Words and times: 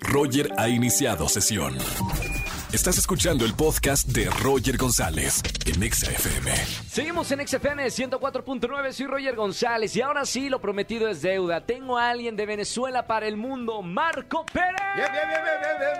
Roger 0.00 0.52
ha 0.56 0.68
iniciado 0.68 1.28
sesión. 1.28 1.76
Estás 2.72 2.98
escuchando 2.98 3.46
el 3.46 3.54
podcast 3.54 4.06
de 4.08 4.28
Roger 4.28 4.76
González 4.76 5.42
en 5.64 5.82
Exa 5.82 6.10
FM. 6.10 6.54
Seguimos 6.86 7.32
en 7.32 7.46
XFM 7.48 7.86
104.9, 7.86 8.92
soy 8.92 9.06
Roger 9.06 9.36
González 9.36 9.96
y 9.96 10.02
ahora 10.02 10.26
sí 10.26 10.50
lo 10.50 10.60
prometido 10.60 11.08
es 11.08 11.22
deuda. 11.22 11.64
Tengo 11.64 11.96
a 11.96 12.10
alguien 12.10 12.36
de 12.36 12.44
Venezuela 12.44 13.06
para 13.06 13.26
el 13.26 13.38
mundo, 13.38 13.80
Marco 13.80 14.44
Pérez. 14.52 14.76
Bien, 14.96 15.08
bien, 15.10 15.28
bien, 15.28 15.42
bien, 15.42 15.76
bien, 15.78 15.97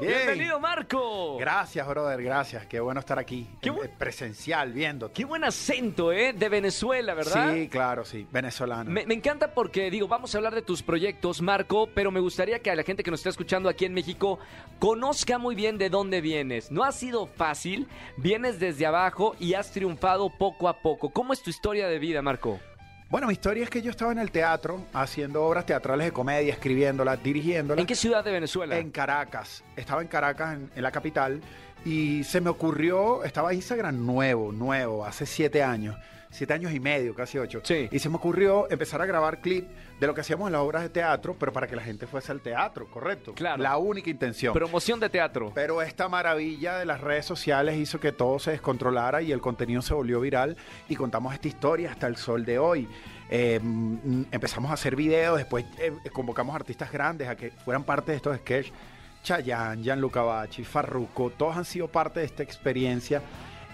bien, 0.00 0.12
bien. 0.12 0.26
Bienvenido, 0.26 0.60
Marco. 0.60 1.36
Gracias, 1.38 1.86
brother, 1.86 2.22
gracias. 2.22 2.66
Qué 2.66 2.80
bueno 2.80 3.00
estar 3.00 3.18
aquí, 3.18 3.46
Qué 3.60 3.68
en- 3.68 3.74
bu- 3.76 3.84
eh, 3.84 3.90
presencial, 3.98 4.72
viendo. 4.72 5.12
Qué 5.12 5.24
buen 5.24 5.44
acento, 5.44 6.12
¿eh? 6.12 6.32
De 6.32 6.48
Venezuela, 6.48 7.14
¿verdad? 7.14 7.54
Sí, 7.54 7.68
claro, 7.68 8.04
sí, 8.04 8.26
venezolano. 8.30 8.90
Me, 8.90 9.06
me 9.06 9.14
encanta 9.14 9.52
porque, 9.54 9.90
digo, 9.90 10.08
vamos 10.08 10.34
a 10.34 10.38
hablar 10.38 10.54
de 10.54 10.62
tus 10.62 10.82
proyectos, 10.82 11.40
Marco, 11.42 11.88
pero 11.94 12.10
me 12.10 12.20
gustaría 12.20 12.58
que 12.60 12.70
a 12.70 12.74
la 12.74 12.82
gente 12.82 13.02
que 13.02 13.10
nos 13.10 13.20
está 13.20 13.30
escuchando 13.30 13.68
aquí 13.68 13.84
en 13.84 13.94
México 13.94 14.38
conozca 14.78 15.38
muy 15.38 15.54
bien 15.54 15.78
de 15.78 15.90
dónde 15.90 16.20
vienes. 16.20 16.70
No 16.70 16.84
ha 16.84 16.92
sido 16.92 17.26
fácil, 17.26 17.88
vienes 18.16 18.58
desde 18.60 18.86
abajo 18.86 19.36
y 19.38 19.54
has 19.54 19.70
triunfado 19.72 20.30
poco 20.30 20.68
a 20.68 20.80
poco. 20.82 21.10
¿Cómo 21.10 21.32
es 21.32 21.42
tu 21.42 21.50
historia 21.50 21.88
de 21.88 21.98
vida, 21.98 22.22
Marco? 22.22 22.60
Bueno, 23.10 23.26
mi 23.26 23.32
historia 23.32 23.64
es 23.64 23.70
que 23.70 23.82
yo 23.82 23.90
estaba 23.90 24.12
en 24.12 24.20
el 24.20 24.30
teatro 24.30 24.86
haciendo 24.92 25.42
obras 25.42 25.66
teatrales 25.66 26.06
de 26.06 26.12
comedia, 26.12 26.52
escribiéndolas, 26.52 27.20
dirigiéndolas. 27.20 27.80
¿En 27.80 27.86
qué 27.88 27.96
ciudad 27.96 28.22
de 28.22 28.30
Venezuela? 28.30 28.78
En 28.78 28.92
Caracas. 28.92 29.64
Estaba 29.74 30.00
en 30.00 30.06
Caracas, 30.06 30.54
en, 30.54 30.70
en 30.72 30.80
la 30.80 30.92
capital, 30.92 31.40
y 31.84 32.24
se 32.24 32.40
me 32.40 32.50
ocurrió, 32.50 33.24
estaba 33.24 33.54
Instagram 33.54 34.04
nuevo, 34.04 34.52
nuevo, 34.52 35.04
hace 35.04 35.24
siete 35.24 35.62
años, 35.62 35.96
siete 36.30 36.52
años 36.52 36.72
y 36.72 36.80
medio, 36.80 37.14
casi 37.14 37.38
ocho. 37.38 37.60
Sí. 37.64 37.88
Y 37.90 37.98
se 37.98 38.08
me 38.08 38.16
ocurrió 38.16 38.70
empezar 38.70 39.00
a 39.00 39.06
grabar 39.06 39.40
clip 39.40 39.66
de 39.98 40.06
lo 40.06 40.14
que 40.14 40.20
hacíamos 40.20 40.48
en 40.48 40.52
las 40.52 40.62
obras 40.62 40.82
de 40.82 40.90
teatro, 40.90 41.36
pero 41.38 41.52
para 41.52 41.66
que 41.66 41.76
la 41.76 41.82
gente 41.82 42.06
fuese 42.06 42.32
al 42.32 42.40
teatro, 42.40 42.86
correcto. 42.90 43.34
Claro. 43.34 43.62
La 43.62 43.78
única 43.78 44.10
intención. 44.10 44.52
Promoción 44.52 45.00
de 45.00 45.08
teatro. 45.08 45.52
Pero 45.54 45.82
esta 45.82 46.08
maravilla 46.08 46.78
de 46.78 46.84
las 46.84 47.00
redes 47.00 47.24
sociales 47.24 47.78
hizo 47.78 47.98
que 47.98 48.12
todo 48.12 48.38
se 48.38 48.52
descontrolara 48.52 49.22
y 49.22 49.32
el 49.32 49.40
contenido 49.40 49.82
se 49.82 49.94
volvió 49.94 50.20
viral 50.20 50.56
y 50.88 50.96
contamos 50.96 51.34
esta 51.34 51.48
historia 51.48 51.90
hasta 51.92 52.06
el 52.06 52.16
sol 52.16 52.44
de 52.44 52.58
hoy. 52.58 52.88
Eh, 53.30 53.60
mm, 53.62 54.24
empezamos 54.32 54.70
a 54.70 54.74
hacer 54.74 54.96
videos, 54.96 55.38
después 55.38 55.64
eh, 55.78 55.92
convocamos 56.12 56.54
artistas 56.54 56.90
grandes 56.90 57.28
a 57.28 57.36
que 57.36 57.50
fueran 57.50 57.84
parte 57.84 58.12
de 58.12 58.16
estos 58.16 58.36
sketches. 58.36 58.72
Chayanne, 59.22 59.82
Gianluca 59.82 60.22
Bacci, 60.22 60.64
Farruko, 60.64 61.30
todos 61.30 61.56
han 61.56 61.64
sido 61.64 61.88
parte 61.88 62.20
de 62.20 62.26
esta 62.26 62.42
experiencia 62.42 63.22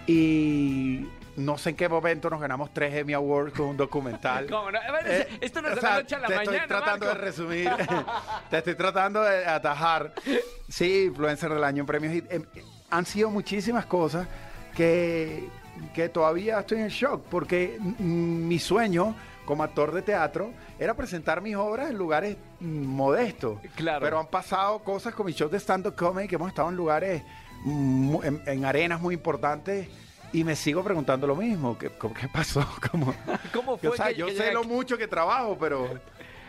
y 0.05 1.07
no 1.37 1.57
sé 1.57 1.71
en 1.71 1.75
qué 1.75 1.87
momento 1.87 2.29
nos 2.29 2.41
ganamos 2.41 2.73
tres 2.73 2.93
Emmy 2.95 3.13
Awards 3.13 3.53
con 3.53 3.67
un 3.67 3.77
documental. 3.77 4.47
¿Cómo 4.49 4.71
no? 4.71 4.79
Eh, 5.05 5.27
esto 5.41 5.61
no 5.61 5.67
es 5.67 5.73
o 5.73 5.75
de 5.75 5.81
sea, 5.81 5.89
la 5.91 5.97
noche 5.97 6.15
a 6.15 6.19
la 6.19 6.27
te 6.27 6.35
mañana, 6.35 6.57
estoy 6.57 6.67
tratando 6.67 7.05
Marco. 7.05 7.19
de 7.19 7.25
resumir. 7.25 7.71
te 8.49 8.57
estoy 8.57 8.75
tratando 8.75 9.21
de 9.21 9.45
atajar. 9.45 10.13
Sí, 10.67 11.05
influencer 11.05 11.53
del 11.53 11.63
año 11.63 11.81
en 11.81 11.85
premios. 11.85 12.13
y, 12.13 12.23
em, 12.29 12.43
han 12.89 13.05
sido 13.05 13.29
muchísimas 13.29 13.85
cosas 13.85 14.27
que, 14.75 15.49
que 15.93 16.09
todavía 16.09 16.59
estoy 16.59 16.79
en 16.79 16.87
shock 16.87 17.23
porque 17.29 17.77
mi 17.99 18.59
sueño 18.59 19.13
como 19.47 19.63
actor 19.63 19.91
de 19.93 20.03
teatro 20.03 20.51
era 20.77 20.93
presentar 20.93 21.41
mis 21.41 21.55
obras 21.55 21.89
en 21.89 21.97
lugares 21.97 22.37
modestos. 22.59 23.57
Claro. 23.75 24.01
Pero 24.03 24.19
han 24.19 24.27
pasado 24.27 24.79
cosas 24.83 25.15
con 25.15 25.25
mis 25.25 25.35
shows 25.35 25.51
de 25.51 25.57
stand-up 25.59 25.95
comedy 25.95 26.27
que 26.27 26.35
hemos 26.35 26.49
estado 26.49 26.69
en 26.69 26.75
lugares, 26.75 27.23
en, 27.65 28.41
en 28.45 28.65
arenas 28.65 29.01
muy 29.01 29.15
importantes. 29.15 29.87
Y 30.33 30.43
me 30.43 30.55
sigo 30.57 30.83
preguntando 30.83 31.25
lo 31.25 31.35
mismo. 31.37 31.77
¿Qué, 31.77 31.89
pasó? 32.31 32.59
¿Cómo, 32.91 33.13
¿Cómo 33.53 33.77
fue 33.77 33.89
o 33.89 33.93
sea, 33.95 34.07
que- 34.09 34.15
yo 34.15 34.25
que 34.27 34.35
sé 34.35 34.51
lo 34.51 34.59
aquí? 34.59 34.67
mucho 34.67 34.97
que 34.97 35.07
trabajo, 35.07 35.57
pero, 35.57 35.87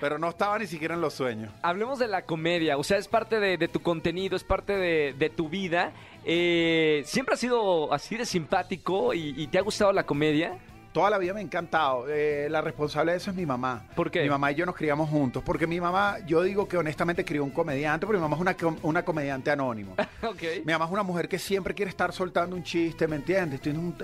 pero 0.00 0.18
no 0.18 0.28
estaba 0.30 0.58
ni 0.58 0.66
siquiera 0.66 0.94
en 0.96 1.00
los 1.00 1.14
sueños. 1.14 1.52
Hablemos 1.62 2.00
de 2.00 2.08
la 2.08 2.22
comedia, 2.22 2.76
o 2.76 2.82
sea, 2.82 2.98
es 2.98 3.06
parte 3.06 3.38
de, 3.38 3.56
de 3.56 3.68
tu 3.68 3.80
contenido, 3.80 4.36
es 4.36 4.42
parte 4.42 4.72
de, 4.72 5.14
de 5.16 5.30
tu 5.30 5.48
vida. 5.48 5.92
Eh, 6.24 7.02
¿Siempre 7.06 7.34
has 7.34 7.40
sido 7.40 7.92
así 7.94 8.16
de 8.16 8.26
simpático 8.26 9.14
y, 9.14 9.32
y 9.40 9.46
te 9.46 9.58
ha 9.58 9.62
gustado 9.62 9.92
la 9.92 10.02
comedia? 10.04 10.58
Toda 10.92 11.10
la 11.10 11.18
vida 11.18 11.32
me 11.34 11.40
ha 11.40 11.42
encantado. 11.42 12.06
Eh, 12.08 12.48
la 12.50 12.60
responsable 12.60 13.12
de 13.12 13.18
eso 13.18 13.30
es 13.30 13.36
mi 13.36 13.44
mamá. 13.46 13.84
¿Por 13.94 14.10
qué? 14.10 14.22
Mi 14.22 14.28
mamá 14.30 14.50
y 14.52 14.54
yo 14.56 14.66
nos 14.66 14.74
criamos 14.74 15.08
juntos. 15.10 15.42
Porque 15.44 15.66
mi 15.66 15.80
mamá, 15.80 16.16
yo 16.26 16.42
digo 16.42 16.66
que 16.66 16.76
honestamente 16.76 17.24
crió 17.24 17.44
un 17.44 17.50
comediante, 17.50 18.06
pero 18.06 18.18
mi 18.18 18.22
mamá 18.22 18.36
es 18.36 18.40
una, 18.40 18.54
com- 18.56 18.78
una 18.82 19.04
comediante 19.04 19.50
anónimo. 19.50 19.94
ok. 20.22 20.42
Mi 20.64 20.72
mamá 20.72 20.86
es 20.86 20.90
una 20.90 21.02
mujer 21.02 21.28
que 21.28 21.38
siempre 21.38 21.74
quiere 21.74 21.90
estar 21.90 22.12
soltando 22.12 22.56
un 22.56 22.62
chiste, 22.62 23.06
¿me 23.06 23.16
entiendes? 23.16 23.60
Tiene 23.60 23.78
un 23.78 23.94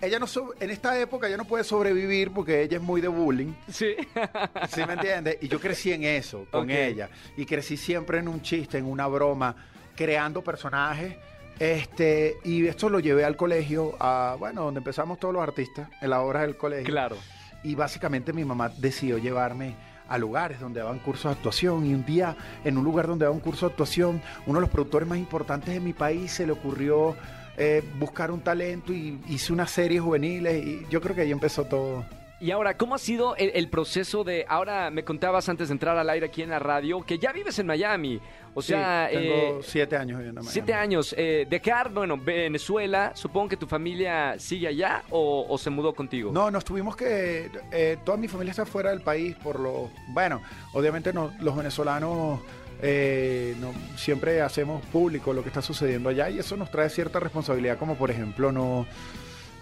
ella 0.00 0.18
no 0.20 0.26
so- 0.28 0.54
en 0.60 0.70
esta 0.70 0.98
época 1.00 1.26
ella 1.26 1.36
no 1.36 1.44
puede 1.44 1.64
sobrevivir 1.64 2.30
porque 2.30 2.62
ella 2.62 2.76
es 2.76 2.82
muy 2.82 3.00
de 3.00 3.08
bullying. 3.08 3.52
Sí. 3.68 3.96
¿Sí 4.68 4.84
me 4.86 4.92
entiendes? 4.92 5.38
Y 5.40 5.48
yo 5.48 5.58
crecí 5.60 5.92
en 5.92 6.04
eso, 6.04 6.46
con 6.52 6.70
ella. 6.70 7.08
Y 7.36 7.44
crecí 7.46 7.76
siempre 7.76 8.18
en 8.18 8.28
un 8.28 8.40
chiste, 8.42 8.78
en 8.78 8.84
una 8.84 9.06
broma, 9.08 9.54
creando 9.96 10.42
personajes. 10.42 11.16
Este, 11.58 12.36
y 12.44 12.66
esto 12.66 12.88
lo 12.88 13.00
llevé 13.00 13.24
al 13.24 13.36
colegio, 13.36 13.96
a, 13.98 14.36
bueno, 14.38 14.64
donde 14.64 14.78
empezamos 14.78 15.18
todos 15.18 15.34
los 15.34 15.42
artistas, 15.42 15.88
en 16.00 16.10
las 16.10 16.20
obras 16.20 16.42
del 16.42 16.56
colegio. 16.56 16.86
claro. 16.86 17.16
Y 17.64 17.74
básicamente 17.74 18.32
mi 18.32 18.44
mamá 18.44 18.68
decidió 18.68 19.18
llevarme 19.18 19.74
a 20.08 20.16
lugares 20.16 20.60
donde 20.60 20.80
daban 20.80 21.00
cursos 21.00 21.24
de 21.24 21.30
actuación. 21.32 21.86
Y 21.86 21.94
un 21.94 22.04
día, 22.04 22.36
en 22.64 22.78
un 22.78 22.84
lugar 22.84 23.08
donde 23.08 23.24
daban 23.24 23.38
un 23.38 23.42
curso 23.42 23.66
de 23.66 23.72
actuación, 23.72 24.22
uno 24.46 24.58
de 24.58 24.62
los 24.62 24.70
productores 24.70 25.08
más 25.08 25.18
importantes 25.18 25.74
de 25.74 25.80
mi 25.80 25.92
país 25.92 26.32
se 26.32 26.46
le 26.46 26.52
ocurrió 26.52 27.16
eh, 27.56 27.82
buscar 27.98 28.30
un 28.30 28.40
talento 28.40 28.92
y 28.92 29.20
hice 29.28 29.52
una 29.52 29.66
serie 29.66 29.98
juveniles. 29.98 30.64
Y 30.64 30.86
yo 30.88 31.00
creo 31.00 31.14
que 31.14 31.22
ahí 31.22 31.32
empezó 31.32 31.64
todo. 31.64 32.04
Y 32.40 32.52
ahora, 32.52 32.76
¿cómo 32.76 32.94
ha 32.94 32.98
sido 32.98 33.34
el, 33.34 33.50
el 33.54 33.68
proceso 33.68 34.22
de... 34.22 34.46
Ahora 34.48 34.90
me 34.90 35.02
contabas 35.02 35.48
antes 35.48 35.68
de 35.68 35.72
entrar 35.72 35.98
al 35.98 36.08
aire 36.08 36.26
aquí 36.26 36.42
en 36.42 36.50
la 36.50 36.60
radio 36.60 37.02
que 37.04 37.18
ya 37.18 37.32
vives 37.32 37.58
en 37.58 37.66
Miami. 37.66 38.20
O 38.54 38.62
sea, 38.62 39.08
Sí, 39.10 39.16
tengo 39.16 39.34
eh, 39.34 39.58
siete 39.62 39.96
años 39.96 40.18
viviendo 40.18 40.40
en 40.40 40.44
Miami. 40.44 40.52
siete 40.52 40.72
años. 40.72 41.14
Eh, 41.18 41.46
dejar, 41.50 41.90
bueno, 41.90 42.16
Venezuela, 42.16 43.10
supongo 43.14 43.48
que 43.48 43.56
tu 43.56 43.66
familia 43.66 44.38
sigue 44.38 44.68
allá 44.68 45.02
o, 45.10 45.46
o 45.48 45.58
se 45.58 45.68
mudó 45.70 45.92
contigo. 45.94 46.30
No, 46.32 46.48
nos 46.50 46.64
tuvimos 46.64 46.94
que. 46.94 47.50
eh, 47.72 47.98
toda 48.04 48.16
mi 48.16 48.28
familia 48.28 48.52
está 48.52 48.64
fuera 48.64 48.90
del 48.90 49.00
país 49.00 49.34
por 49.42 49.58
lo. 49.58 49.90
Bueno, 50.08 50.40
obviamente 50.74 51.12
no, 51.12 51.32
los 51.40 51.56
venezolanos 51.56 52.40
eh, 52.82 53.56
no, 53.60 53.72
siempre 53.96 54.42
hacemos 54.42 54.84
público 54.86 55.32
lo 55.32 55.42
que 55.42 55.48
está 55.48 55.60
sucediendo 55.62 56.08
allá 56.08 56.30
y 56.30 56.38
eso 56.38 56.56
nos 56.56 56.70
trae 56.70 56.88
cierta 56.88 57.18
responsabilidad, 57.18 57.78
como 57.78 57.96
por 57.96 58.10
ejemplo 58.12 58.52
no, 58.52 58.86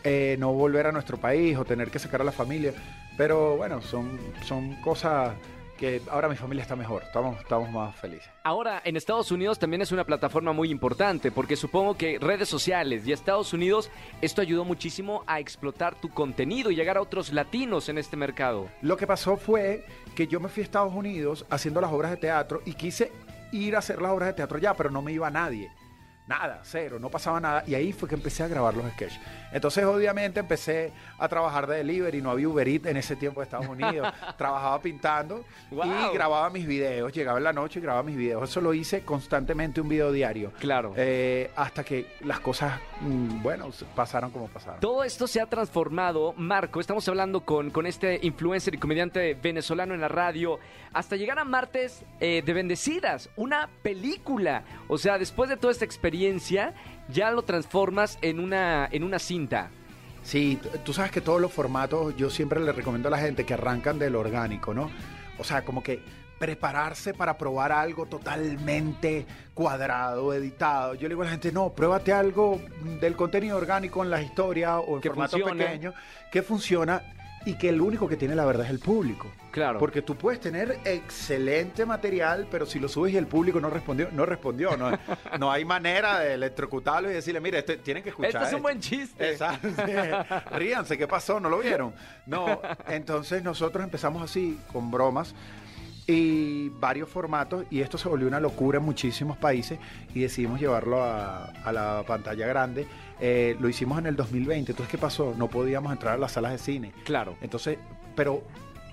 eh, 0.08 0.36
no 0.38 0.52
volver 0.52 0.86
a 0.86 0.92
nuestro 0.92 1.16
país 1.16 1.58
o 1.58 1.64
tener 1.64 1.90
que 1.90 1.98
sacar 1.98 2.20
a 2.20 2.24
la 2.24 2.30
familia. 2.30 2.72
Pero 3.16 3.56
bueno, 3.56 3.82
son, 3.82 4.20
son 4.44 4.80
cosas 4.80 5.34
que 5.76 6.00
ahora 6.08 6.28
mi 6.28 6.36
familia 6.36 6.62
está 6.62 6.76
mejor, 6.76 7.02
estamos, 7.02 7.40
estamos 7.40 7.68
más 7.70 7.96
felices. 7.96 8.30
Ahora, 8.44 8.80
en 8.84 8.96
Estados 8.96 9.32
Unidos 9.32 9.58
también 9.58 9.82
es 9.82 9.90
una 9.90 10.04
plataforma 10.04 10.52
muy 10.52 10.70
importante, 10.70 11.32
porque 11.32 11.56
supongo 11.56 11.96
que 11.96 12.20
redes 12.20 12.48
sociales 12.48 13.04
y 13.04 13.12
Estados 13.12 13.52
Unidos, 13.52 13.90
esto 14.22 14.40
ayudó 14.40 14.64
muchísimo 14.64 15.24
a 15.26 15.40
explotar 15.40 15.96
tu 15.96 16.08
contenido 16.10 16.70
y 16.70 16.76
llegar 16.76 16.98
a 16.98 17.02
otros 17.02 17.32
latinos 17.32 17.88
en 17.88 17.98
este 17.98 18.16
mercado. 18.16 18.68
Lo 18.82 18.96
que 18.96 19.08
pasó 19.08 19.36
fue 19.36 19.84
que 20.14 20.28
yo 20.28 20.38
me 20.38 20.48
fui 20.48 20.62
a 20.62 20.64
Estados 20.64 20.94
Unidos 20.94 21.44
haciendo 21.50 21.80
las 21.80 21.90
obras 21.90 22.12
de 22.12 22.18
teatro 22.18 22.62
y 22.64 22.74
quise 22.74 23.10
ir 23.50 23.74
a 23.74 23.80
hacer 23.80 24.00
las 24.00 24.12
obras 24.12 24.28
de 24.28 24.34
teatro 24.34 24.58
ya, 24.58 24.72
pero 24.74 24.88
no 24.90 25.02
me 25.02 25.12
iba 25.12 25.28
nadie. 25.30 25.68
Nada, 26.26 26.60
cero, 26.64 26.98
no 26.98 27.08
pasaba 27.08 27.38
nada. 27.38 27.62
Y 27.68 27.74
ahí 27.76 27.92
fue 27.92 28.08
que 28.08 28.16
empecé 28.16 28.42
a 28.42 28.48
grabar 28.48 28.74
los 28.74 28.84
sketches. 28.92 29.20
Entonces, 29.52 29.84
obviamente, 29.84 30.40
empecé 30.40 30.92
a 31.18 31.28
trabajar 31.28 31.68
de 31.68 31.76
delivery. 31.76 32.20
No 32.20 32.30
había 32.32 32.48
Uber 32.48 32.66
Eats 32.66 32.86
en 32.86 32.96
ese 32.96 33.14
tiempo 33.14 33.40
de 33.40 33.44
Estados 33.44 33.68
Unidos. 33.68 34.12
Trabajaba 34.36 34.80
pintando 34.82 35.44
Wow. 35.70 36.10
y 36.10 36.14
grababa 36.14 36.50
mis 36.50 36.66
videos. 36.66 37.12
Llegaba 37.12 37.38
en 37.38 37.44
la 37.44 37.52
noche 37.52 37.78
y 37.78 37.82
grababa 37.82 38.02
mis 38.02 38.16
videos. 38.16 38.50
Eso 38.50 38.60
lo 38.60 38.74
hice 38.74 39.02
constantemente, 39.02 39.80
un 39.80 39.88
video 39.88 40.10
diario. 40.10 40.52
Claro. 40.58 40.94
Eh, 40.96 41.50
hasta 41.54 41.84
que 41.84 42.06
las 42.22 42.40
cosas, 42.40 42.80
mm, 43.02 43.42
bueno, 43.42 43.70
pasaron 43.94 44.32
como 44.32 44.48
pasaron. 44.48 44.80
Todo 44.80 45.04
esto 45.04 45.28
se 45.28 45.40
ha 45.40 45.46
transformado, 45.46 46.34
Marco, 46.36 46.80
estamos 46.80 47.06
hablando 47.08 47.44
con, 47.44 47.70
con 47.70 47.86
este 47.86 48.18
influencer 48.22 48.74
y 48.74 48.78
comediante 48.78 49.34
venezolano 49.34 49.94
en 49.94 50.00
la 50.00 50.08
radio, 50.08 50.58
hasta 50.92 51.14
llegar 51.14 51.38
a 51.38 51.44
Martes 51.44 52.02
eh, 52.18 52.42
de 52.44 52.52
Bendecidas, 52.52 53.30
una 53.36 53.68
película. 53.82 54.64
O 54.88 54.98
sea, 54.98 55.18
después 55.18 55.48
de 55.48 55.56
toda 55.56 55.72
esta 55.72 55.84
experiencia, 55.84 56.15
ya 57.08 57.30
lo 57.30 57.42
transformas 57.42 58.18
en 58.22 58.40
una, 58.40 58.88
en 58.90 59.02
una 59.04 59.18
cinta. 59.18 59.70
Sí, 60.22 60.58
tú 60.84 60.92
sabes 60.92 61.12
que 61.12 61.20
todos 61.20 61.40
los 61.40 61.52
formatos 61.52 62.16
yo 62.16 62.30
siempre 62.30 62.58
le 62.60 62.72
recomiendo 62.72 63.08
a 63.08 63.12
la 63.12 63.18
gente 63.18 63.44
que 63.46 63.54
arrancan 63.54 63.98
del 63.98 64.16
orgánico, 64.16 64.74
¿no? 64.74 64.90
O 65.38 65.44
sea, 65.44 65.62
como 65.62 65.82
que 65.82 66.02
prepararse 66.38 67.14
para 67.14 67.38
probar 67.38 67.72
algo 67.72 68.06
totalmente 68.06 69.24
cuadrado, 69.54 70.34
editado. 70.34 70.94
Yo 70.94 71.02
le 71.02 71.10
digo 71.10 71.22
a 71.22 71.26
la 71.26 71.30
gente, 71.30 71.52
no, 71.52 71.70
pruébate 71.70 72.12
algo 72.12 72.60
del 73.00 73.16
contenido 73.16 73.56
orgánico 73.56 74.02
en 74.02 74.10
la 74.10 74.20
historia 74.20 74.78
o 74.80 74.96
en 74.96 75.00
Que 75.00 75.08
formato 75.08 75.38
funciona. 75.38 75.64
pequeño 75.64 75.94
que 76.30 76.42
funciona 76.42 77.02
y 77.46 77.54
que 77.54 77.68
el 77.68 77.80
único 77.80 78.08
que 78.08 78.16
tiene 78.16 78.34
la 78.34 78.44
verdad 78.44 78.66
es 78.66 78.70
el 78.70 78.80
público. 78.80 79.30
Claro. 79.52 79.78
Porque 79.78 80.02
tú 80.02 80.16
puedes 80.16 80.40
tener 80.40 80.78
excelente 80.84 81.86
material, 81.86 82.46
pero 82.50 82.66
si 82.66 82.80
lo 82.80 82.88
subes 82.88 83.14
y 83.14 83.16
el 83.16 83.26
público 83.28 83.60
no 83.60 83.70
respondió, 83.70 84.08
no 84.12 84.26
respondió. 84.26 84.76
No, 84.76 84.90
no 85.38 85.50
hay 85.50 85.64
manera 85.64 86.18
de 86.18 86.34
electrocutarlo 86.34 87.08
y 87.08 87.14
decirle, 87.14 87.40
mire, 87.40 87.60
este, 87.60 87.76
tienen 87.78 88.02
que 88.02 88.10
escuchar. 88.10 88.42
Este 88.42 88.44
es 88.44 88.48
un 88.48 88.56
esto". 88.56 88.62
buen 88.62 88.80
chiste. 88.80 89.30
Exacto. 89.30 89.68
Ríanse, 90.56 90.98
¿qué 90.98 91.06
pasó? 91.06 91.38
¿No 91.38 91.48
lo 91.48 91.60
vieron? 91.60 91.94
No, 92.26 92.60
entonces 92.88 93.44
nosotros 93.44 93.84
empezamos 93.84 94.22
así, 94.22 94.58
con 94.72 94.90
bromas. 94.90 95.32
Y 96.06 96.68
varios 96.68 97.08
formatos 97.08 97.64
y 97.70 97.80
esto 97.80 97.98
se 97.98 98.08
volvió 98.08 98.28
una 98.28 98.38
locura 98.38 98.78
en 98.78 98.84
muchísimos 98.84 99.36
países 99.36 99.78
y 100.14 100.20
decidimos 100.20 100.60
llevarlo 100.60 101.02
a, 101.02 101.46
a 101.46 101.72
la 101.72 102.04
pantalla 102.06 102.46
grande. 102.46 102.86
Eh, 103.20 103.56
lo 103.58 103.68
hicimos 103.68 103.98
en 103.98 104.06
el 104.06 104.16
2020, 104.16 104.72
entonces 104.72 104.90
¿qué 104.90 104.98
pasó? 104.98 105.34
No 105.36 105.48
podíamos 105.48 105.92
entrar 105.92 106.14
a 106.14 106.18
las 106.18 106.32
salas 106.32 106.52
de 106.52 106.58
cine. 106.58 106.92
Claro. 107.04 107.36
Entonces, 107.40 107.78
pero 108.14 108.42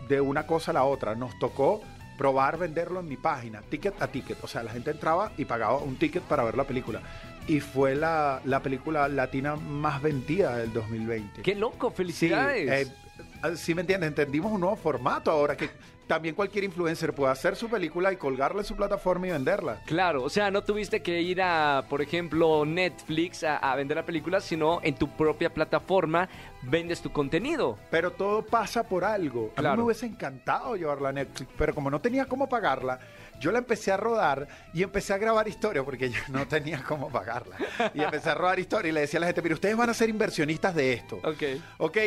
de 0.08 0.22
una 0.22 0.48
cosa 0.48 0.72
a 0.72 0.74
la 0.74 0.84
otra, 0.86 1.16
nos 1.16 1.38
tocó 1.40 1.82
probar 2.18 2.58
venderlo 2.58 3.00
en 3.00 3.08
mi 3.08 3.18
página, 3.18 3.62
ticket 3.62 4.02
a 4.02 4.08
ticket. 4.08 4.44
O 4.44 4.48
sea, 4.48 4.64
la 4.64 4.72
gente 4.72 4.92
entraba 4.92 5.32
y 5.38 5.46
pagaba 5.46 5.78
un 5.78 5.98
ticket 5.98 6.24
para 6.24 6.44
ver 6.44 6.56
la 6.56 6.64
película. 6.64 7.02
Y 7.48 7.60
fue 7.60 7.96
la, 7.96 8.42
la 8.46 8.62
película 8.62 9.08
latina 9.08 9.56
más 9.56 10.02
vendida 10.02 10.58
del 10.58 10.72
2020. 10.74 11.42
¡Qué 11.42 11.56
loco! 11.56 11.90
Sí, 11.90 11.96
¡Felicidades! 11.98 12.88
eh, 12.88 13.56
sí 13.56 13.76
me 13.76 13.82
entiendes, 13.82 14.08
entendimos 14.08 14.52
un 14.52 14.62
nuevo 14.62 14.76
formato 14.76 15.30
ahora 15.32 15.58
que 15.58 15.70
también 16.08 16.36
cualquier 16.36 16.64
influencer 16.64 17.14
puede 17.14 17.32
hacer 17.32 17.56
su 17.56 17.70
película 17.70 18.12
y 18.12 18.18
colgarla 18.18 18.62
en 18.62 18.66
su 18.66 18.76
plataforma 18.76 19.28
y 19.28 19.32
venderla. 19.32 19.82
Claro, 19.86 20.24
o 20.24 20.30
sea, 20.30 20.52
no 20.52 20.64
tuviste 20.64 21.02
que 21.02 21.22
ir 21.22 21.42
a, 21.42 21.86
por 21.90 22.02
ejemplo, 22.02 22.66
Netflix 22.66 23.44
a, 23.44 23.58
a 23.58 23.76
vender 23.76 23.98
la 23.98 24.06
película, 24.06 24.42
sino 24.42 24.80
en 24.84 24.96
tu 24.96 25.08
propia 25.10 25.54
plataforma 25.54 26.28
vendes 26.64 27.02
tu 27.02 27.12
contenido. 27.12 27.78
Pero 27.90 28.12
todo 28.12 28.46
pasa 28.46 28.84
por 28.84 29.04
algo. 29.04 29.46
A 29.56 29.62
mí 29.62 29.64
Claro. 29.64 29.78
me 29.78 29.84
hubiese 29.84 30.06
encantado 30.06 30.76
llevarla 30.76 31.10
a 31.10 31.14
Netflix, 31.14 31.52
pero 31.58 31.74
como 31.76 31.90
no 31.90 32.00
tenía 32.00 32.26
cómo 32.26 32.48
pagarla, 32.48 33.00
yo 33.40 33.52
la 33.52 33.58
empecé 33.60 33.92
a 33.92 33.98
rodar 33.98 34.48
y 34.74 34.84
empecé 34.84 35.14
a 35.14 35.18
grabar 35.18 35.48
historias 35.48 35.84
porque 35.84 36.10
yo 36.10 36.20
no 36.30 36.48
tenía 36.48 36.82
cómo 36.84 37.10
pagarla. 37.10 37.58
Y 37.94 38.02
empecé 38.02 38.30
a 38.30 38.36
rodar 38.36 38.60
historias 38.60 38.92
y 38.92 38.94
le 38.94 39.02
decía 39.02 39.18
a 39.18 39.22
la 39.22 39.28
gente, 39.28 39.42
mire, 39.42 39.56
ustedes 39.56 39.76
van 39.76 39.90
a 39.90 39.94
ser 39.94 40.10
inversionistas 40.10 40.74
de 40.76 40.94
esto. 40.94 41.18
Ok. 41.24 41.44
Ok, 41.80 41.98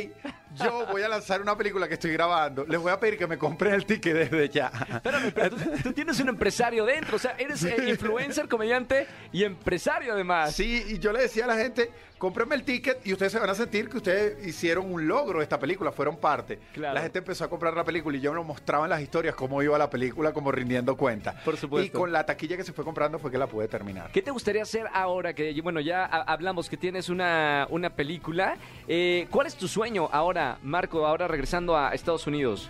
yo 0.54 0.86
voy 0.90 1.02
a 1.02 1.08
lanzar 1.08 1.40
una 1.42 1.56
película 1.56 1.88
que 1.88 1.94
estoy 1.94 2.12
grabando. 2.12 2.64
Les 2.66 2.80
voy 2.80 2.92
a 2.92 2.98
pedir 3.00 3.18
que 3.18 3.26
me 3.26 3.36
compren 3.38 3.74
el 3.74 3.84
ticket 3.84 4.14
desde 4.14 4.48
ya. 4.48 4.70
Espérame, 4.94 5.32
pero 5.34 5.50
tú, 5.56 5.56
tú 5.82 5.92
tienes 5.92 6.18
un 6.20 6.28
empresario 6.28 6.84
dentro, 6.84 7.16
o 7.16 7.18
sea, 7.18 7.32
eres 7.38 7.62
eh, 7.64 7.88
influencer, 7.88 8.48
comediante 8.48 9.06
y 9.32 9.44
empresario 9.44 10.12
además. 10.12 10.54
Sí, 10.54 10.84
y 10.88 10.98
yo 10.98 11.12
le 11.12 11.20
decía 11.22 11.44
a 11.44 11.48
la 11.48 11.56
gente, 11.56 11.90
cómprenme 12.18 12.54
el 12.54 12.62
ticket 12.64 13.06
y 13.06 13.12
ustedes 13.12 13.32
se 13.32 13.38
van 13.38 13.50
a 13.50 13.54
sentir 13.54 13.88
que 13.88 13.98
ustedes 13.98 14.46
hicieron 14.46 14.90
un 14.92 15.06
logro 15.06 15.38
de 15.40 15.42
esta 15.44 15.58
película, 15.58 15.92
fueron 15.92 16.16
parte. 16.16 16.58
Claro. 16.72 16.94
La 16.94 17.02
gente 17.02 17.18
empezó 17.18 17.44
a 17.44 17.50
comprar 17.50 17.74
la 17.74 17.84
película 17.84 18.16
y 18.16 18.20
yo 18.20 18.32
me 18.32 18.42
mostraba 18.42 18.84
en 18.84 18.90
las 18.90 19.00
historias 19.02 19.34
cómo 19.34 19.62
iba 19.62 19.76
la 19.76 19.90
película, 19.90 20.32
como 20.32 20.50
rindiendo 20.52 20.96
cuenta. 20.96 21.34
Por 21.44 21.56
supuesto. 21.56 21.86
Y 21.86 21.90
con 21.90 22.12
la 22.12 22.24
taquilla 22.24 22.56
que 22.56 22.64
se 22.64 22.72
fue 22.72 22.84
comprando 22.84 23.18
fue 23.18 23.30
que 23.30 23.38
la 23.38 23.46
pude 23.46 23.68
terminar. 23.68 24.10
¿Qué 24.12 24.22
te 24.22 24.30
gustaría 24.30 24.62
hacer 24.62 24.86
ahora 24.94 25.34
que, 25.34 25.58
bueno, 25.62 25.80
ya 25.80 26.04
ha- 26.04 26.22
hablamos 26.32 26.68
que 26.70 26.76
tienes 26.76 27.08
una, 27.08 27.66
una 27.70 27.90
película? 27.90 28.56
Eh, 28.88 29.26
¿Cuál 29.30 29.46
es 29.48 29.54
tu 29.56 29.68
sueño 29.68 30.08
ahora, 30.12 30.35
Marco, 30.62 31.06
ahora 31.06 31.26
regresando 31.28 31.76
a 31.76 31.94
Estados 31.94 32.26
Unidos? 32.26 32.68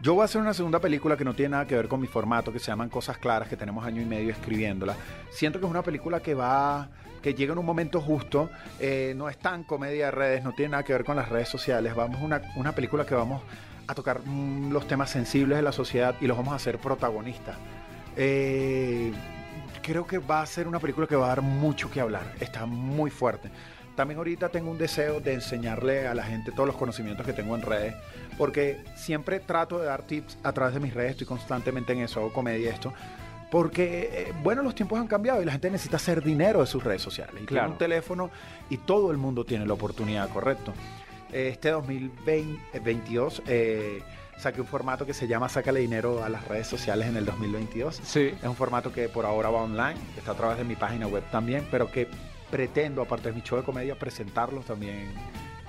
Yo 0.00 0.14
voy 0.14 0.22
a 0.22 0.24
hacer 0.26 0.40
una 0.40 0.54
segunda 0.54 0.78
película 0.78 1.16
que 1.16 1.24
no 1.24 1.34
tiene 1.34 1.50
nada 1.50 1.66
que 1.66 1.74
ver 1.74 1.88
con 1.88 2.00
mi 2.00 2.06
formato, 2.06 2.52
que 2.52 2.58
se 2.58 2.66
llaman 2.66 2.88
Cosas 2.88 3.18
Claras, 3.18 3.48
que 3.48 3.56
tenemos 3.56 3.84
año 3.84 4.00
y 4.00 4.04
medio 4.04 4.30
escribiéndola. 4.30 4.94
Siento 5.30 5.58
que 5.58 5.66
es 5.66 5.70
una 5.70 5.82
película 5.82 6.20
que 6.20 6.34
va, 6.34 6.88
que 7.20 7.34
llega 7.34 7.52
en 7.52 7.58
un 7.58 7.66
momento 7.66 8.00
justo, 8.00 8.48
eh, 8.78 9.12
no 9.16 9.28
es 9.28 9.38
tan 9.38 9.64
comedia 9.64 10.06
de 10.06 10.10
redes, 10.12 10.44
no 10.44 10.52
tiene 10.52 10.72
nada 10.72 10.82
que 10.84 10.92
ver 10.92 11.04
con 11.04 11.16
las 11.16 11.28
redes 11.30 11.48
sociales. 11.48 11.94
Vamos 11.94 12.20
una, 12.22 12.42
una 12.54 12.72
película 12.72 13.04
que 13.04 13.14
vamos 13.14 13.42
a 13.86 13.94
tocar 13.94 14.20
mm, 14.24 14.70
los 14.70 14.86
temas 14.86 15.10
sensibles 15.10 15.56
de 15.56 15.62
la 15.62 15.72
sociedad 15.72 16.14
y 16.20 16.26
los 16.26 16.36
vamos 16.36 16.52
a 16.52 16.56
hacer 16.56 16.78
protagonistas. 16.78 17.56
Eh, 18.16 19.12
creo 19.82 20.06
que 20.06 20.18
va 20.18 20.42
a 20.42 20.46
ser 20.46 20.68
una 20.68 20.78
película 20.78 21.06
que 21.06 21.16
va 21.16 21.26
a 21.26 21.28
dar 21.28 21.42
mucho 21.42 21.90
que 21.90 22.00
hablar. 22.00 22.34
Está 22.40 22.66
muy 22.66 23.10
fuerte. 23.10 23.50
También 23.96 24.18
ahorita 24.18 24.48
tengo 24.48 24.70
un 24.70 24.78
deseo 24.78 25.20
de 25.20 25.34
enseñarle 25.34 26.06
a 26.08 26.14
la 26.14 26.24
gente 26.24 26.50
todos 26.52 26.66
los 26.66 26.76
conocimientos 26.76 27.24
que 27.24 27.32
tengo 27.32 27.54
en 27.54 27.62
redes, 27.62 27.94
porque 28.36 28.82
siempre 28.96 29.38
trato 29.40 29.78
de 29.78 29.86
dar 29.86 30.02
tips 30.02 30.38
a 30.42 30.52
través 30.52 30.74
de 30.74 30.80
mis 30.80 30.92
redes, 30.92 31.12
estoy 31.12 31.26
constantemente 31.26 31.92
en 31.92 32.00
eso, 32.00 32.18
hago 32.20 32.32
comedia 32.32 32.70
esto, 32.72 32.92
porque, 33.52 34.10
eh, 34.12 34.32
bueno, 34.42 34.62
los 34.62 34.74
tiempos 34.74 34.98
han 34.98 35.06
cambiado 35.06 35.40
y 35.40 35.44
la 35.44 35.52
gente 35.52 35.70
necesita 35.70 35.96
hacer 35.96 36.24
dinero 36.24 36.60
de 36.60 36.66
sus 36.66 36.82
redes 36.82 37.02
sociales. 37.02 37.34
Y 37.40 37.46
Claro. 37.46 37.66
tiene 37.66 37.72
un 37.72 37.78
teléfono 37.78 38.30
y 38.68 38.78
todo 38.78 39.12
el 39.12 39.16
mundo 39.16 39.44
tiene 39.44 39.64
la 39.64 39.74
oportunidad, 39.74 40.28
correcto. 40.28 40.72
Este 41.32 41.70
2022 41.70 43.42
eh, 43.46 44.02
saqué 44.38 44.60
un 44.60 44.66
formato 44.66 45.06
que 45.06 45.14
se 45.14 45.26
llama 45.28 45.48
Sácale 45.48 45.80
dinero 45.80 46.24
a 46.24 46.28
las 46.28 46.46
redes 46.48 46.66
sociales 46.66 47.06
en 47.08 47.16
el 47.16 47.24
2022. 47.24 48.00
Sí. 48.04 48.32
Es 48.36 48.44
un 48.44 48.56
formato 48.56 48.92
que 48.92 49.08
por 49.08 49.24
ahora 49.24 49.50
va 49.50 49.62
online, 49.62 49.94
está 50.16 50.32
a 50.32 50.34
través 50.34 50.58
de 50.58 50.64
mi 50.64 50.74
página 50.74 51.06
web 51.06 51.22
también, 51.30 51.66
pero 51.70 51.90
que 51.90 52.08
pretendo, 52.58 53.02
aparte 53.02 53.30
de 53.30 53.34
mi 53.34 53.40
show 53.42 53.58
de 53.58 53.64
comedia, 53.64 53.96
presentarlos 53.98 54.64
también 54.64 55.12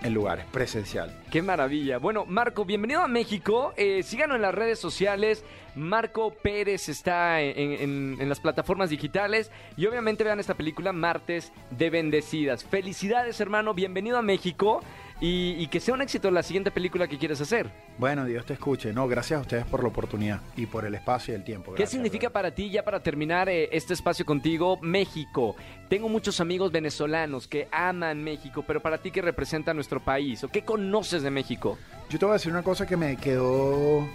en 0.03 0.13
lugares 0.13 0.45
presencial. 0.51 1.19
Qué 1.31 1.41
maravilla. 1.41 1.97
Bueno, 1.97 2.25
Marco, 2.27 2.63
bienvenido 2.63 3.01
a 3.01 3.07
México. 3.07 3.73
Eh, 3.75 4.03
síganos 4.03 4.35
en 4.35 4.43
las 4.43 4.53
redes 4.53 4.77
sociales. 4.77 5.43
Marco 5.73 6.31
Pérez 6.43 6.87
está 6.87 7.41
en, 7.41 7.71
en- 7.71 8.17
en 8.19 8.29
las 8.29 8.39
plataformas 8.39 8.91
digitales. 8.91 9.49
Y 9.77 9.87
obviamente 9.87 10.23
vean 10.23 10.39
esta 10.39 10.53
película 10.53 10.93
Martes 10.93 11.51
de 11.71 11.89
Bendecidas. 11.89 12.63
Felicidades, 12.63 13.41
hermano. 13.41 13.73
Bienvenido 13.73 14.19
a 14.19 14.21
México. 14.21 14.83
Y, 15.21 15.55
y 15.57 15.67
que 15.67 15.79
sea 15.79 15.93
un 15.93 16.01
éxito 16.01 16.29
la 16.29 16.43
siguiente 16.43 16.71
película 16.71 17.07
que 17.07 17.17
quieres 17.17 17.39
hacer. 17.39 17.71
Bueno, 17.97 18.25
Dios 18.25 18.45
te 18.45 18.53
escuche. 18.53 18.91
No, 18.91 19.07
gracias 19.07 19.37
a 19.37 19.41
ustedes 19.41 19.65
por 19.65 19.81
la 19.81 19.87
oportunidad 19.87 20.41
y 20.57 20.65
por 20.65 20.85
el 20.85 20.93
espacio 20.93 21.33
y 21.33 21.37
el 21.37 21.43
tiempo. 21.43 21.73
¿Qué 21.73 21.87
significa 21.87 22.29
para 22.29 22.51
ti, 22.51 22.69
ya 22.69 22.83
para 22.83 23.01
terminar 23.01 23.47
eh, 23.47 23.69
este 23.71 23.93
espacio 23.93 24.25
contigo, 24.25 24.77
México? 24.81 25.55
Tengo 25.87 26.09
muchos 26.09 26.41
amigos 26.41 26.71
venezolanos 26.71 27.47
que 27.47 27.69
aman 27.71 28.23
México, 28.23 28.63
pero 28.67 28.81
para 28.81 28.97
ti, 28.97 29.11
¿qué 29.11 29.21
representa 29.21 29.73
nuestro 29.73 30.03
país? 30.03 30.43
¿O 30.43 30.49
qué 30.49 30.63
conoces 30.63 31.23
de 31.23 31.31
México? 31.31 31.77
Yo 32.09 32.19
te 32.19 32.25
voy 32.25 32.33
a 32.33 32.33
decir 32.33 32.51
una 32.51 32.63
cosa 32.63 32.85
que 32.85 32.97
me 32.97 33.15
quedó 33.15 34.05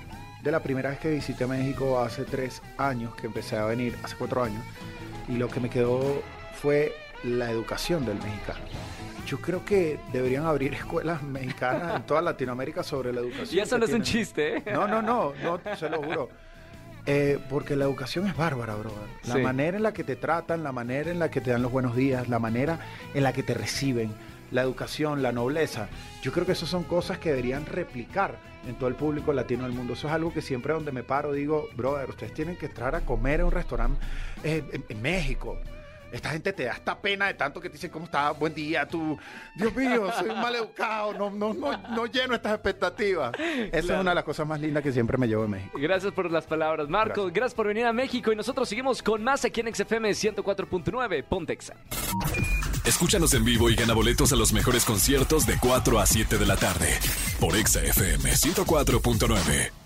de 0.43 0.51
la 0.51 0.61
primera 0.63 0.91
vez 0.91 0.99
que 0.99 1.11
visité 1.11 1.47
México 1.47 1.99
hace 1.99 2.25
tres 2.25 2.63
años, 2.77 3.15
que 3.15 3.27
empecé 3.27 3.57
a 3.57 3.65
venir 3.65 3.97
hace 4.03 4.17
cuatro 4.17 4.43
años, 4.43 4.63
y 5.29 5.37
lo 5.37 5.49
que 5.49 5.61
me 5.61 5.71
quedó 5.71 6.23
fue 6.55 6.93
la 7.25 7.51
educación 7.51 8.05
del 8.05 8.17
mexicano. 8.17 8.61
Yo 9.27 9.41
creo 9.41 9.65
que 9.65 9.99
deberían 10.13 10.45
abrir 10.47 10.75
escuelas 10.75 11.23
mexicanas 11.23 11.97
en 11.97 12.03
toda 12.03 12.23
Latinoamérica 12.23 12.83
sobre 12.83 13.13
la 13.13 13.21
educación. 13.21 13.49
Y 13.53 13.61
eso 13.61 13.79
no 13.79 13.85
es 13.85 13.93
un 13.93 14.03
chiste, 14.03 14.57
¿eh? 14.59 14.63
No, 14.73 14.87
no, 14.89 15.01
no, 15.03 15.33
no, 15.43 15.61
se 15.77 15.89
lo 15.89 16.03
juro. 16.03 16.29
Eh, 17.07 17.39
porque 17.49 17.77
la 17.77 17.87
educación 17.87 18.27
es 18.27 18.37
bárbara, 18.37 18.75
brother. 18.75 18.99
La 19.27 19.35
Sí. 19.37 19.41
manera 19.41 19.77
en 19.77 19.83
la 19.83 19.93
que 19.93 20.05
te 20.05 20.17
tratan, 20.17 20.63
la 20.63 20.71
manera 20.73 21.11
en 21.11 21.19
la 21.19 21.31
que 21.31 21.41
te 21.41 21.51
dan 21.51 21.63
los 21.63 21.73
buenos 21.73 21.97
días, 21.97 22.29
la 22.29 22.39
manera 22.39 22.79
en 23.15 23.23
la 23.23 23.33
que 23.33 23.43
te 23.43 23.55
reciben, 23.55 24.13
la 24.51 24.63
educación, 24.63 25.23
la 25.23 25.33
nobleza. 25.33 25.89
Yo 26.23 26.31
creo 26.33 26.45
que 26.45 26.53
esas 26.53 26.69
son 26.69 26.85
cosas 26.85 27.19
que 27.19 27.31
deberían 27.31 27.65
replicar 27.67 28.37
en 28.69 28.75
todo 28.75 28.89
el 28.89 28.97
público 28.97 29.33
latino 29.33 29.65
del 29.65 29.73
mundo. 29.73 29.95
Eso 29.95 30.09
es 30.09 30.13
algo 30.13 30.33
que 30.35 30.43
siempre 30.43 30.75
donde 30.75 30.93
me 30.93 31.03
paro 31.03 31.33
digo, 31.33 31.69
brother, 31.75 32.11
ustedes 32.11 32.35
tienen 32.35 32.57
que 32.57 32.67
entrar 32.67 32.95
a 32.95 33.01
comer 33.01 33.41
en 33.41 33.47
un 33.47 33.53
restaurante 33.53 33.99
eh, 34.45 34.63
en, 34.73 34.85
en 34.89 35.03
México. 35.03 35.59
Esta 36.13 36.31
gente 36.31 36.53
te 36.53 36.65
da 36.65 36.73
esta 36.73 37.01
pena 37.01 37.27
de 37.27 37.35
tanto 37.35 37.61
que 37.61 37.69
te 37.69 37.75
dicen, 37.75 37.91
¿cómo 37.91 38.07
estás? 38.07 38.39
Buen 38.39 38.55
día, 38.55 38.87
tú. 38.87 39.19
Dios 39.55 39.75
mío, 39.75 40.11
soy 40.19 40.29
un 40.31 40.41
mal 40.41 40.55
educado, 40.55 41.13
no, 41.15 41.31
no, 41.31 41.55
no, 41.55 41.77
no 41.77 42.07
lleno 42.07 42.35
estas 42.35 42.55
expectativas. 42.55 43.33
Esa 43.39 43.79
es 43.95 44.01
una 44.01 44.11
de 44.11 44.15
las 44.15 44.25
cosas 44.25 44.47
más 44.47 44.61
lindas 44.61 44.83
que 44.83 44.93
siempre 44.93 45.17
me 45.19 45.27
llevo 45.27 45.43
de 45.43 45.49
México. 45.49 45.79
Gracias 45.81 46.13
por 46.13 46.31
las 46.31 46.47
palabras, 46.47 46.89
Marco. 46.89 47.25
Gracias. 47.25 47.41
Gracias, 47.41 47.55
por 47.55 47.67
venir 47.69 47.87
a 47.87 47.93
México 47.93 48.33
y 48.33 48.37
nosotros 48.37 48.69
seguimos 48.69 49.03
con 49.03 49.25
más 49.25 49.45
aquí 49.45 49.61
en 49.61 49.75
XFM 49.75 50.11
104.9 50.11 51.25
Pontexa. 51.25 51.75
Escúchanos 52.85 53.35
en 53.35 53.45
vivo 53.45 53.71
y 53.71 53.77
gana 53.77 53.95
boletos 53.95 54.33
a 54.33 54.37
los 54.37 54.53
mejores 54.53 54.85
conciertos 54.85 55.47
de 55.47 55.57
4 55.59 56.01
a 56.01 56.07
7 56.07 56.39
de 56.39 56.47
la 56.47 56.57
tarde 56.57 56.99
por 57.39 57.57
Exa 57.57 57.83
FM 57.83 58.31
104.9. 58.31 59.80